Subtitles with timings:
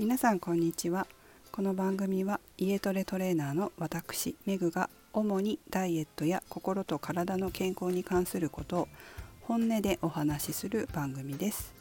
[0.00, 1.06] 皆さんこんにちは。
[1.52, 8.88] この番組は家トレトレーナーの私メグが主にダイエットや心と体の健康に関することを
[9.42, 11.74] 本音でお話しする番組です。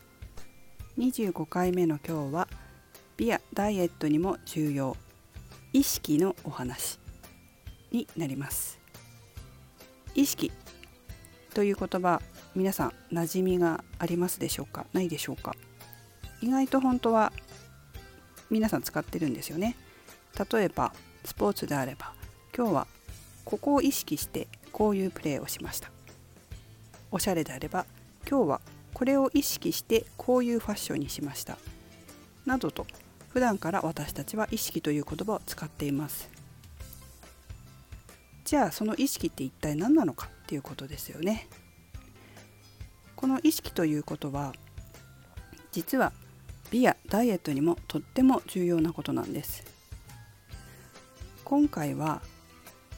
[0.97, 2.49] 25回目の今日は
[3.15, 4.97] 美やダイエットにも重要。
[5.71, 6.99] 意識のお話
[7.93, 8.81] になります。
[10.13, 10.51] 意識
[11.53, 12.21] という言葉
[12.53, 14.87] 皆さん馴染みがありますでしょうか？
[14.91, 15.55] ないでしょうか？
[16.41, 17.31] 意外と本当は
[18.49, 19.75] 皆さん使ってるんですよね。
[20.51, 20.93] 例えば
[21.25, 22.13] スポーツであれば
[22.55, 22.87] 今日は
[23.45, 25.91] ここを意識してこういうプレーをしました。
[27.11, 27.85] おしゃれであれば
[28.29, 28.61] 今日は
[28.93, 31.57] これを意識してこういうファッションにしました。
[32.45, 32.85] などと
[33.29, 36.29] 普段から私たちは意識という言葉を使っています。
[38.45, 41.47] じゃあその意識って一体何なのかっていうことですよね。
[43.15, 44.53] この意識ということは
[45.71, 46.13] 実は
[46.71, 49.63] 美やダイエットにもとっても重要なことなんです。
[51.43, 52.21] 今回は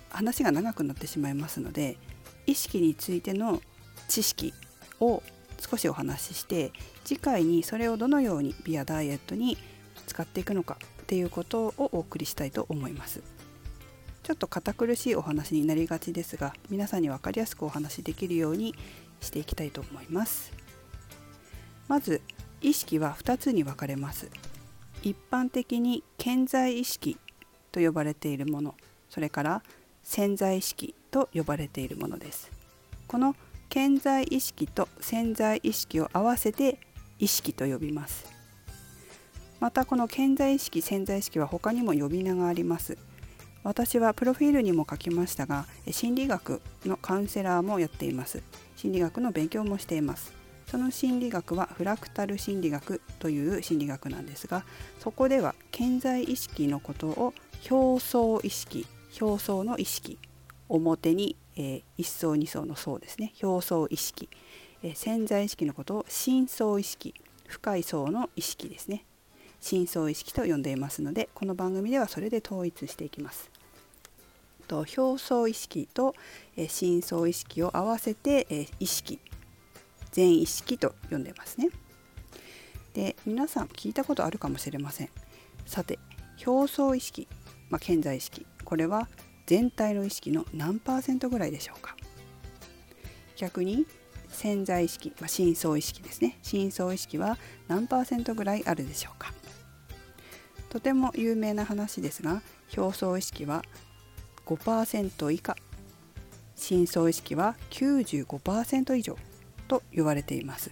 [0.10, 1.98] 話が長くなってしまいますので
[2.46, 3.62] 意識についての
[4.10, 4.54] 知識
[5.00, 5.24] を
[5.58, 6.74] 少しお話しして
[7.06, 9.58] 次回にそれをどのように美やダイエットに
[10.06, 13.22] 使っていくのかっていうことをお送りしたいと思います。
[14.24, 18.76] ちょっと堅苦しいお話になりがちですが皆さんに分かりやすくお話しできるように
[19.20, 20.52] していきたいと思います。
[21.88, 22.22] まず
[22.62, 24.30] 意識は2つに分かれます。
[25.04, 27.18] 一般的に健在意識
[27.72, 28.76] と呼ばれているもの
[29.10, 29.64] それから
[30.04, 32.52] 潜在意識と呼ばれているものです。
[33.08, 33.36] この
[33.70, 36.80] 健在意識と潜在意識を合わせて
[37.20, 38.26] 意識と呼びます。
[39.60, 42.98] またこの健在意識潜在意識は他にも呼び名があります。
[43.64, 48.42] 私はプロフィールにも書きましたが心理学のカウンセラーもやっています。
[48.76, 50.41] 心理学の勉強もしています。
[50.72, 54.64] その心理学はフラクタル心理学という心理学なんですが
[55.00, 57.34] そこでは健在意識のことを
[57.70, 58.88] 表層意識
[59.20, 60.18] 表層の意識
[60.70, 64.30] 表に、えー、一層二層の層ですね表層意識、
[64.82, 67.14] えー、潜在意識のことを深層意識
[67.48, 69.04] 深い層の意識ですね。
[69.60, 73.52] 深層意識と呼んでいますのでこの番組ではそれで統一していきます。
[74.70, 76.16] と表層意識と、
[76.56, 79.20] えー、深層意識を合わせて、えー、意識。
[80.12, 81.70] 全意識と呼んでますね。
[82.94, 85.10] で皆さん聞いたことあるかもしれません。
[85.66, 86.00] さて
[86.46, 87.28] 表層意識、
[87.70, 89.08] まあ、健在意識これは
[89.46, 91.96] 全体の意識の何パーセントぐらいでしょうか。
[93.38, 93.86] 逆に
[94.30, 96.38] 潜在意識、まあ、深層意識ですね。
[96.42, 99.34] 深層意識は何パーセントぐらいあるでしょうか。
[100.70, 102.42] とても有名な話ですが
[102.78, 103.62] 表層意識は
[104.46, 105.56] 5%以下。
[106.56, 109.18] 深層意識は95%以上。
[109.72, 110.70] と言われています。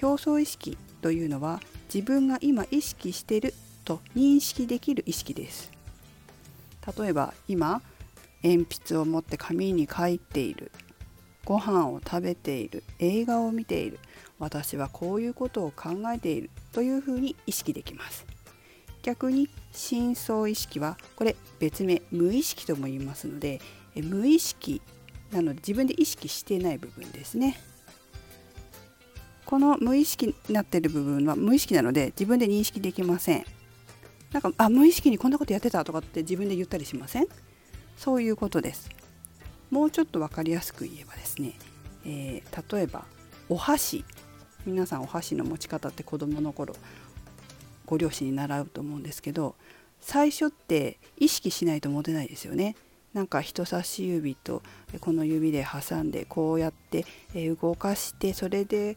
[0.00, 1.60] 表層意識というのは
[1.92, 3.52] 自分が今意識している
[3.84, 5.70] と認識できる意識です。
[6.98, 7.82] 例えば今
[8.42, 10.72] 鉛筆を持って紙に書いている。
[11.44, 12.82] ご飯を食べている。
[13.00, 13.98] 映画を見ている。
[14.38, 18.24] 私はこういうことを考えているというふうに意識できます。
[19.02, 23.60] 逆に深層意識はこれ別名無意識とも言いますので
[23.94, 24.80] 無意識
[25.30, 27.60] なので自分で意識していない部分ですね。
[29.46, 33.44] この無意識になっている部分は無意識なので自分で認識できません。
[34.32, 37.26] なんかあ無意識にこんなことやってたとかって自分で言ったりしません？
[37.96, 38.90] そういうことです。
[39.70, 41.52] もうちょっと分かりやすく言えばですね、
[42.04, 43.04] えー、例えば
[43.48, 44.04] お箸。
[44.66, 46.74] 皆さんお箸の持ち方って子どもの頃
[47.84, 49.56] ご両親に習うと思うんですけど
[50.00, 52.74] 最初って意識しないと持てないですよね。
[53.14, 54.62] なんか人差し指と
[55.00, 57.06] この指で挟んでこうやって
[57.62, 58.96] 動かしてそれで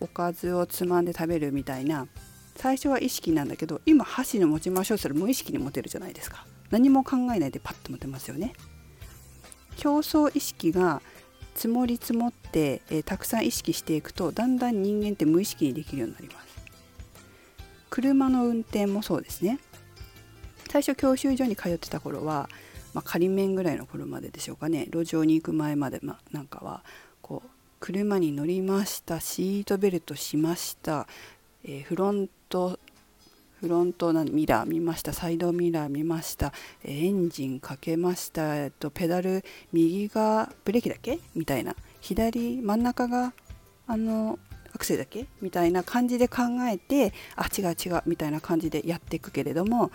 [0.00, 2.06] おかずをつまんで食べるみたいな
[2.54, 6.46] 最初は意識なんだけど今箸の持ちましょうそれ無意識に持てるじゃないですか。
[6.70, 8.54] 何も考えないでパッと持てますよね。
[9.84, 11.02] 表層意識が
[11.54, 16.46] 積もり積もって、えたくさん意識していくとだんだん人間って無意識にできるようになります。
[17.88, 19.58] 車の運転もそうですね。
[20.70, 22.48] 最初教習所に通ってた頃は
[22.96, 24.86] まあ、仮面ぐらいの頃まででしょうかね。
[24.86, 26.82] 路上に行く前まで、まなんかは
[27.20, 27.48] こう
[27.78, 29.20] 車に乗りました。
[29.20, 31.06] シートベルトしました、
[31.62, 32.78] えー、フロント
[33.60, 35.12] フロントミラー見ました。
[35.12, 36.54] サイドミラー見ました。
[36.84, 39.44] エンジンかけました、えっと、ペダル
[39.74, 41.18] 右がブレーキだけ？
[41.34, 41.76] みたいな。
[42.00, 43.34] 左真ん中が
[43.86, 44.38] あの
[44.74, 45.26] アクセルだけ？
[45.42, 48.02] みたいな感じで考えてあ違う違う。
[48.06, 49.90] みたいな感じでやっていくけれども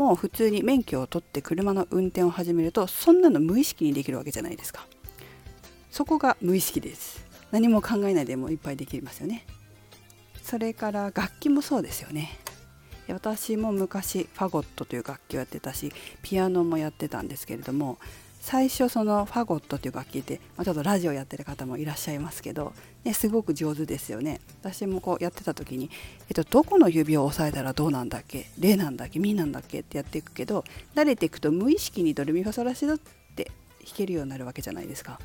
[0.00, 4.86] もう普通に免許を取って車の運転を始めるとそんなの無意識にできるわけじゃないですか。
[5.90, 7.22] そこが無意識です。
[7.50, 9.44] 何も考えないでもいっぱいできますよね。
[10.42, 12.30] それから楽器もそうですよね。
[13.08, 15.92] 私も昔ファゴットという楽器をやってたし
[16.22, 17.98] ピアノもやってたんですけれども
[18.40, 22.72] 最初そのファゴットという楽器って、まあ、ちょっとラジオやってる方もいらっしゃいますけど、
[23.04, 24.40] ね、すごく上手ですよね。
[24.62, 25.90] 私もこうやってた時に、
[26.28, 28.46] えっと、どこの指を押さえたらどうなんだっけ？
[28.58, 29.18] レなんだっけ？
[29.18, 29.80] ミなんだっけ？
[29.80, 30.64] ってやっていくけど
[30.94, 32.98] 慣れていくと無意識にドレミファソラシドっ
[33.36, 33.44] て
[33.84, 35.20] 弾けるようになるわけじゃないですか。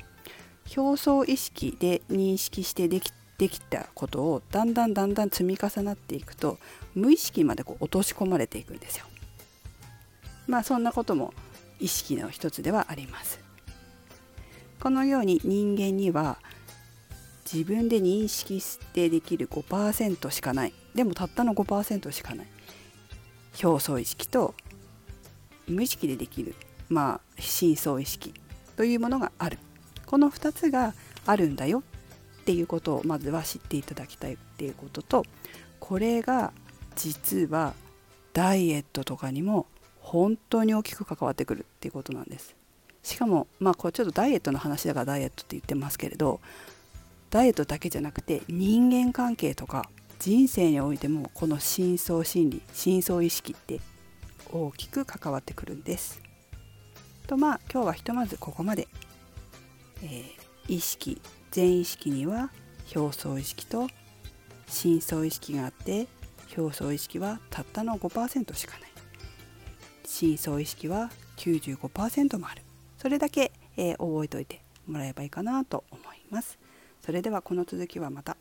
[0.76, 6.58] 表層意識で認識してできできたことをだんだんだんだん積み重なっていくと
[6.94, 9.04] 無意識までこう落とし込まれていくんですよ。
[10.46, 11.34] まあそんなことも
[11.80, 13.40] 意識の一つではあります。
[14.80, 16.38] このように人間には
[17.50, 20.72] 自分で認識してできる5%しかない。
[20.94, 22.46] でもたったの5%しかない。
[23.62, 24.54] 表層意識と
[25.66, 26.54] 無意識でできる。
[26.88, 28.34] まあ深層意識
[28.76, 29.58] というものがある。
[30.06, 30.94] この2つが
[31.26, 31.82] あるんだよ
[32.42, 35.24] っていうことをまずは知っていただきたいっていうことと
[35.80, 36.52] これが
[36.94, 37.74] 実は
[38.32, 39.66] ダイエットとかにも
[40.06, 42.54] 本当に大きく関わってくるっていうことなんです。
[43.02, 46.40] しかもまあこれちょっとダイエットの話だからダイエットって言ってますけれど
[47.30, 53.80] ダイエットだけじゃなくて人間関係とか人生においてもこの深層心理深層意識って
[54.52, 56.22] 大きく関わってくるんです。
[57.26, 58.86] とまあ今日はひとまずここまで、
[60.02, 61.20] えー、意識
[61.50, 62.50] 全意識には
[62.94, 63.88] 表層意識と
[64.68, 66.06] 深層意識があって
[66.56, 68.95] 表層意識はたったの5%しかない。
[70.06, 72.62] 深層意識は95%もある。
[72.98, 76.58] それだけ、えー、覚えておいてもらえばいいかなと思います。
[77.04, 78.36] それではこの続きはまた。